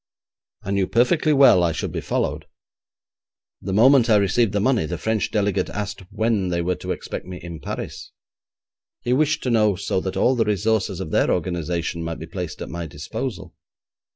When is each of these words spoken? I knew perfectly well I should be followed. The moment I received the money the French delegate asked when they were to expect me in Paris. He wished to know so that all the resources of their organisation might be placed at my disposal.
I 0.63 0.71
knew 0.71 0.87
perfectly 0.87 1.31
well 1.31 1.61
I 1.61 1.71
should 1.73 1.91
be 1.91 2.01
followed. 2.01 2.47
The 3.61 3.71
moment 3.71 4.09
I 4.09 4.15
received 4.15 4.51
the 4.51 4.59
money 4.59 4.87
the 4.87 4.97
French 4.97 5.29
delegate 5.29 5.69
asked 5.69 6.01
when 6.09 6.47
they 6.47 6.59
were 6.59 6.73
to 6.77 6.89
expect 6.91 7.27
me 7.27 7.37
in 7.39 7.59
Paris. 7.59 8.11
He 9.01 9.13
wished 9.13 9.43
to 9.43 9.51
know 9.51 9.75
so 9.75 10.01
that 10.01 10.17
all 10.17 10.35
the 10.35 10.43
resources 10.45 11.01
of 11.01 11.11
their 11.11 11.29
organisation 11.29 12.01
might 12.01 12.17
be 12.17 12.25
placed 12.25 12.63
at 12.63 12.67
my 12.69 12.87
disposal. 12.87 13.53